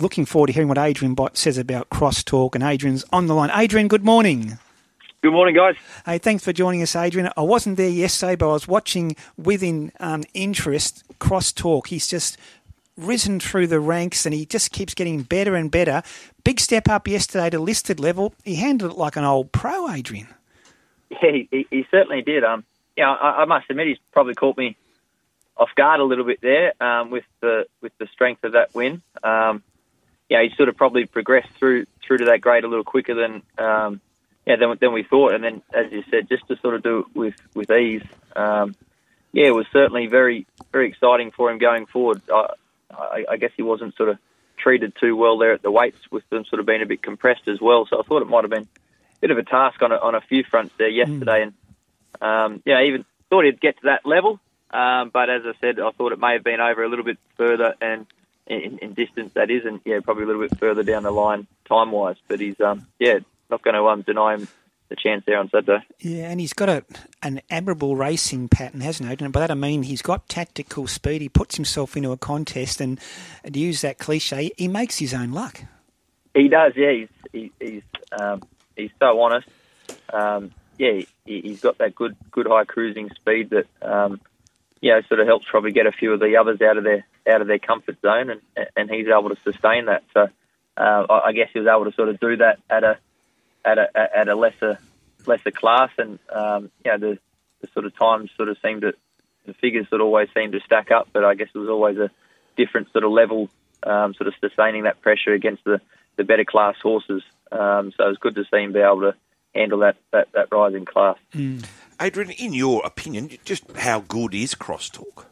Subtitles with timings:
[0.00, 3.50] Looking forward to hearing what Adrian says about crosstalk, and Adrian's on the line.
[3.54, 4.58] Adrian, good morning.
[5.22, 5.76] Good morning, guys.
[6.04, 7.30] Hey, thanks for joining us, Adrian.
[7.36, 11.86] I wasn't there yesterday, but I was watching within um, interest crosstalk.
[11.86, 12.36] He's just
[12.96, 16.02] risen through the ranks and he just keeps getting better and better.
[16.42, 18.34] Big step up yesterday to listed level.
[18.44, 20.26] He handled it like an old pro, Adrian.
[21.08, 22.42] Yeah, he, he certainly did.
[22.42, 22.64] Um,
[22.96, 24.76] yeah, I, I, must admit he's probably caught me
[25.56, 29.00] off guard a little bit there um, with the with the strength of that win.
[29.22, 29.62] Um,
[30.28, 33.42] yeah, he sort of probably progressed through through to that grade a little quicker than
[33.58, 34.00] um,
[34.46, 35.34] yeah than, than we thought.
[35.34, 38.02] And then, as you said, just to sort of do it with with ease.
[38.34, 38.74] Um,
[39.32, 42.22] yeah, it was certainly very very exciting for him going forward.
[42.32, 42.54] I,
[42.90, 44.18] I, I guess he wasn't sort of
[44.56, 47.48] treated too well there at the weights, with them sort of being a bit compressed
[47.48, 47.86] as well.
[47.86, 50.14] So I thought it might have been a bit of a task on a, on
[50.14, 51.52] a few fronts there yesterday, mm.
[52.20, 54.40] and um, yeah, even thought he'd get to that level.
[54.70, 57.18] Um, but as I said, I thought it may have been over a little bit
[57.36, 58.06] further and
[58.46, 61.46] in, in distance that is, and yeah, probably a little bit further down the line
[61.66, 62.16] time wise.
[62.28, 63.20] But he's um, yeah,
[63.50, 64.48] not going to um, deny him
[64.88, 65.84] the chance there on Saturday.
[66.00, 66.84] Yeah, and he's got a
[67.22, 69.24] an admirable racing pattern, hasn't he?
[69.24, 71.22] And by that I mean he's got tactical speed.
[71.22, 73.00] He puts himself into a contest, and,
[73.42, 75.62] and to use that cliche, he makes his own luck.
[76.34, 76.92] He does, yeah.
[76.92, 78.42] He's he, he's um,
[78.76, 79.48] he's so honest.
[80.12, 84.20] Um, yeah, he, has got that good good high cruising speed that um,
[84.80, 87.06] you know sort of helps probably get a few of the others out of their
[87.28, 90.04] out of their comfort zone, and and he's able to sustain that.
[90.12, 90.28] So
[90.76, 92.98] uh, I guess he was able to sort of do that at a
[93.64, 94.78] at a at a lesser
[95.26, 97.18] lesser class, and um, you know the,
[97.60, 98.94] the sort of times sort of seemed to
[99.46, 101.98] the figures sort of always seemed to stack up, but I guess it was always
[101.98, 102.10] a
[102.56, 103.50] different sort of level,
[103.82, 105.80] um, sort of sustaining that pressure against the,
[106.16, 107.22] the better class horses.
[107.52, 109.14] Um, so it was good to see him be able to
[109.54, 111.16] handle that that, that rising class.
[111.34, 111.64] Mm.
[112.00, 115.26] Adrian, in your opinion, just how good is crosstalk?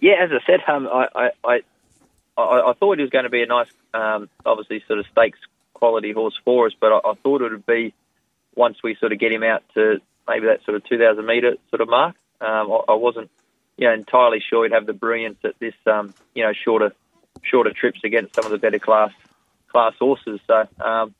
[0.00, 1.60] Yeah, as I said, um, I, I,
[2.36, 5.38] I, I, thought he was going to be a nice, um, obviously, sort of stakes
[5.74, 7.94] quality horse for us, but I, I thought it would be
[8.54, 11.80] once we sort of get him out to maybe that sort of 2,000 metre sort
[11.80, 12.16] of mark.
[12.40, 13.30] Um, I, I, wasn't,
[13.76, 16.92] you know, entirely sure he'd have the brilliance at this, um, you know, shorter
[17.42, 19.10] shorter trips against some of the better class
[19.68, 20.40] class horses.
[20.46, 21.14] So, um,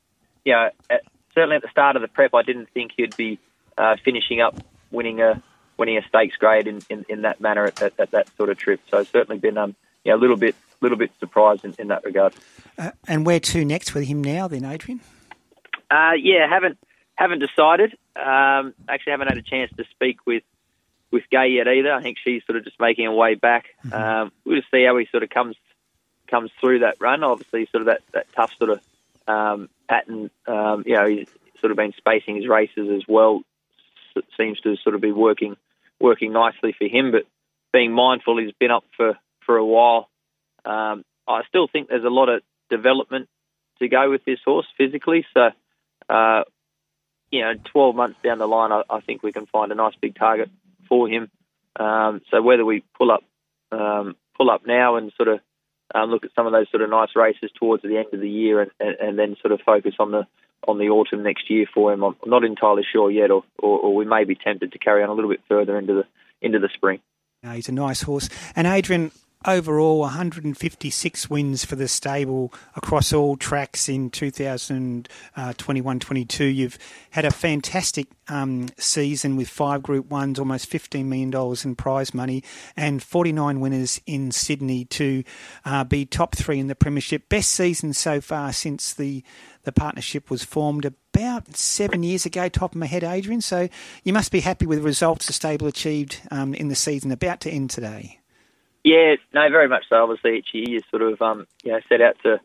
[0.45, 1.01] you know, at,
[1.33, 3.39] certainly at the start of the prep, I didn't think he'd be
[3.77, 4.55] uh, finishing up
[4.91, 5.41] winning a
[5.79, 8.57] winning a stakes grade in, in, in that manner at, at, at, that sort of
[8.57, 8.81] trip.
[8.91, 12.03] So, certainly been, um, you know, a little bit little bit surprised in, in that
[12.05, 12.33] regard.
[12.77, 15.01] Uh, and where to next with him now, then, Adrian?
[15.89, 16.77] Uh, yeah, haven't
[17.15, 17.93] haven't decided.
[18.15, 20.43] Um, actually, haven't had a chance to speak with
[21.11, 21.91] with Gai yet either.
[21.91, 23.65] I think she's sort of just making her way back.
[23.85, 23.93] Mm-hmm.
[23.93, 25.55] Um, we'll just see how he sort of comes
[26.27, 27.23] comes through that run.
[27.23, 28.81] Obviously, sort of that, that tough sort of
[29.27, 30.29] um, pattern.
[30.47, 31.27] Um, you know, he's
[31.59, 33.41] sort of been spacing his races as well.
[34.15, 35.55] It seems to sort of be working
[35.99, 37.11] working nicely for him.
[37.11, 37.23] But
[37.73, 40.09] being mindful, he's been up for for a while.
[40.65, 43.29] Um, I still think there's a lot of development
[43.79, 45.25] to go with this horse physically.
[45.33, 45.49] So,
[46.09, 46.43] uh,
[47.31, 49.93] you know, 12 months down the line, I, I, think we can find a nice
[50.01, 50.49] big target
[50.87, 51.29] for him.
[51.79, 53.23] Um, so whether we pull up,
[53.71, 55.39] um, pull up now and sort of
[55.93, 58.29] um, look at some of those sort of nice races towards the end of the
[58.29, 60.27] year, and, and, and, then sort of focus on the
[60.67, 63.95] on the autumn next year for him, I'm not entirely sure yet, or, or, or
[63.95, 66.03] we may be tempted to carry on a little bit further into the
[66.41, 66.99] into the spring.
[67.53, 68.29] he's a nice horse.
[68.55, 69.11] And Adrian,
[69.45, 76.41] overall 156 wins for the stable across all tracks in 2021-22.
[76.41, 76.77] Uh, You've
[77.11, 81.33] had a fantastic um, season with five Group Ones, almost $15 million
[81.63, 82.43] in prize money,
[82.75, 85.23] and 49 winners in Sydney to
[85.63, 87.29] uh, be top three in the Premiership.
[87.29, 89.23] Best season so far since the
[89.63, 93.41] the partnership was formed about seven years ago, top of my head, Adrian.
[93.41, 93.67] So
[94.03, 97.41] you must be happy with the results the stable achieved um, in the season about
[97.41, 98.18] to end today.
[98.83, 100.01] Yeah, no, very much so.
[100.03, 102.39] Obviously, each year you sort of um, you know set out to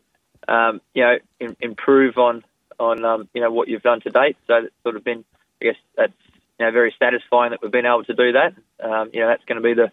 [0.47, 2.43] um, you know in, improve on
[2.79, 4.37] on um, you know what you've done to date.
[4.47, 5.23] So it's sort of been,
[5.61, 6.13] I guess, that's
[6.59, 8.53] you know very satisfying that we've been able to do that.
[8.83, 9.91] Um, you know, that's going to be the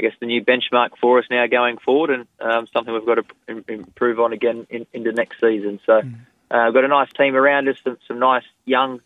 [0.00, 3.26] I guess the new benchmark for us now going forward, and um, something we've got
[3.48, 5.80] to improve on again in, into next season.
[5.84, 6.14] So mm.
[6.50, 9.00] uh, we've got a nice team around us, some, some nice young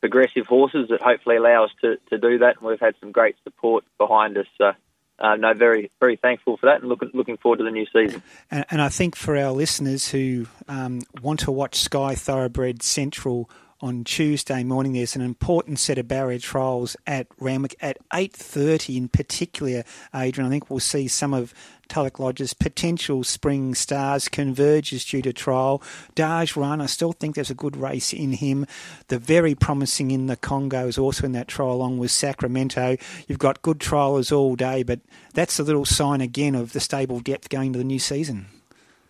[0.00, 3.36] progressive horses that hopefully allow us to, to do that, and we've had some great
[3.42, 4.46] support behind us.
[4.56, 4.72] So
[5.20, 8.22] uh, no, very very thankful for that, and looking looking forward to the new season.
[8.50, 13.50] And, and I think for our listeners who um, want to watch Sky Thoroughbred Central
[13.80, 19.08] on Tuesday morning, there's an important set of barrier trials at Randwick at 8.30 in
[19.08, 19.84] particular,
[20.14, 20.46] Adrian.
[20.46, 21.54] I think we'll see some of
[21.88, 25.82] Tulloch Lodge's potential spring stars converge converges due to trial.
[26.14, 28.66] Daj Run, I still think there's a good race in him.
[29.08, 32.96] The very promising in the Congo is also in that trial along with Sacramento.
[33.26, 35.00] You've got good trialers all day, but
[35.34, 38.46] that's a little sign again of the stable depth going to the new season.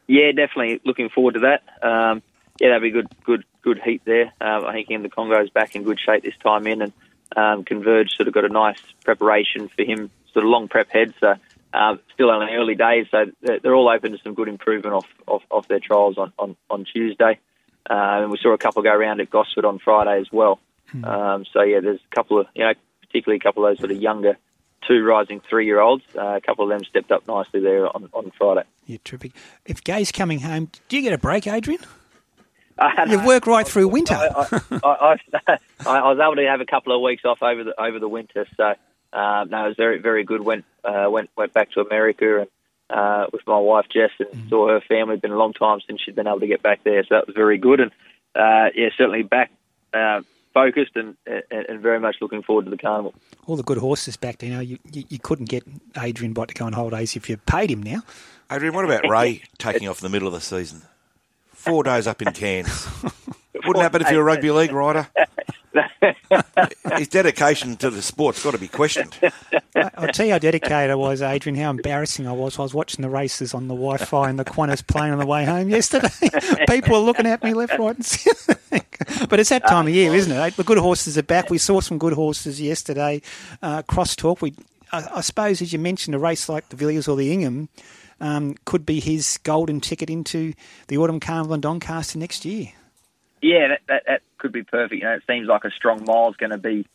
[0.07, 1.63] Yeah, definitely looking forward to that.
[1.83, 2.23] Um,
[2.61, 4.33] yeah, that'd be good, good, good heat there.
[4.41, 6.93] Um, I think him the Congo's back in good shape this time in, and
[7.37, 11.15] um, Converge sort of got a nice preparation for him, sort of long prep head.
[11.21, 11.35] So
[11.73, 15.07] um, still only early days, so they're, they're all open to some good improvement off
[15.27, 17.39] off, off their trials on on, on Tuesday.
[17.89, 20.61] Uh, and we saw a couple go around at Gosford on Friday as well.
[21.05, 23.93] Um, so yeah, there's a couple of you know, particularly a couple of those sort
[23.93, 24.37] of younger
[24.87, 26.05] two rising three year olds.
[26.17, 28.67] Uh, a couple of them stepped up nicely there on, on Friday.
[28.87, 29.33] Yeah, terrific.
[29.65, 31.81] If Gai's coming home, do you get a break, Adrian?
[33.09, 34.15] You've worked right through winter.
[34.15, 35.17] I, I,
[35.49, 38.09] I, I, was able to have a couple of weeks off over the over the
[38.09, 38.75] winter, so
[39.13, 40.41] uh, no, it was very very good.
[40.41, 42.49] Went uh, went went back to America and
[42.89, 44.49] uh, with my wife Jess and Mm-hmm.
[44.49, 45.15] saw her family.
[45.15, 47.27] It's been a long time since she'd been able to get back there, so that
[47.27, 47.81] was very good.
[47.81, 47.91] And
[48.35, 49.51] uh, yeah, certainly back
[49.93, 50.23] uh,
[50.55, 53.15] focused and, and and very much looking forward to the carnival.
[53.47, 54.43] All the good horses back.
[54.43, 55.65] You know, you, you, you couldn't get
[55.99, 58.03] Adrian Bott to go on holidays if you paid him now.
[58.51, 60.83] Adrian, what about Ray taking off in the middle of the season?
[61.61, 62.89] Four days up in Cairns.
[63.67, 65.09] Wouldn't happen if you're a rugby league rider.
[66.97, 69.15] His dedication to the sport's got to be questioned.
[69.77, 72.59] I- I'll tell you how dedicated I was, Adrian, how embarrassing I was.
[72.59, 75.27] I was watching the races on the Wi Fi and the Qantas plane on the
[75.27, 76.09] way home yesterday.
[76.69, 78.57] People were looking at me left, right, and centre.
[79.29, 80.57] but it's that time of year, isn't it?
[80.57, 81.51] The good horses are back.
[81.51, 83.21] We saw some good horses yesterday.
[83.63, 84.41] Uh, crosstalk.
[84.41, 84.55] We,
[84.93, 87.69] I, I suppose, as you mentioned, a race like the Villiers or the Ingham
[88.21, 90.53] um, could be his golden ticket into
[90.89, 92.69] the Autumn Carnival in Doncaster next year.
[93.43, 95.01] Yeah, that, that, that could be perfect.
[95.03, 96.87] You know, it seems like a strong mile is going to be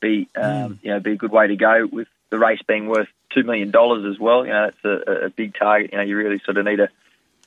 [0.00, 3.08] be um, you know be a good way to go with the race being worth
[3.30, 4.44] two million dollars as well.
[4.46, 5.90] You know, that's a, a big target.
[5.92, 6.88] You know, you really sort of need a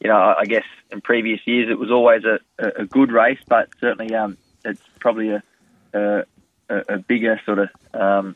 [0.01, 3.39] you know, I guess in previous years it was always a, a a good race,
[3.47, 5.43] but certainly um, it's probably a,
[5.93, 6.25] a
[6.69, 8.35] a bigger sort of um,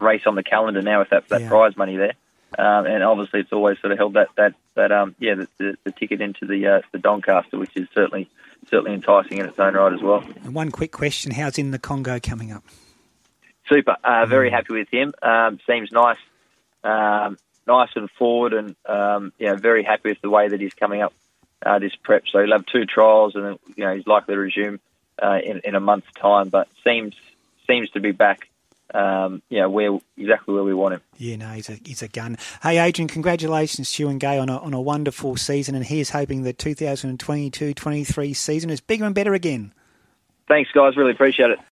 [0.00, 1.48] race on the calendar now with that, that Yeah.
[1.48, 2.14] prize money there.
[2.58, 5.76] Um, and obviously, it's always sort of held that that that um yeah the, the,
[5.84, 8.28] the ticket into the uh, the Doncaster, which is certainly
[8.68, 10.24] certainly enticing in its own right as well.
[10.44, 12.64] And one quick question How's in the Congo coming up?
[13.68, 13.96] Super.
[14.04, 15.14] Uh, very happy with him.
[15.22, 16.18] Um, seems nice,
[16.84, 21.00] um, nice and forward, and um, know very happy with the way that he's coming
[21.00, 21.12] up
[21.64, 22.24] uh, this prep.
[22.30, 24.80] So he'll have two trials, and then, you know he's likely to resume
[25.22, 26.48] uh, in in a month's time.
[26.48, 27.14] But seems
[27.66, 28.48] seems to be back.
[28.94, 31.00] Um, know, where exactly where we want him.
[31.16, 32.36] Yeah, no, he's a he's a gun.
[32.62, 36.10] Hey, Adrian, congratulations to you and Gai on a on a wonderful season, and here's
[36.10, 39.72] hoping the 2022-23 season is bigger and better again.
[40.46, 40.96] Thanks, guys.
[40.96, 41.58] Really appreciate it.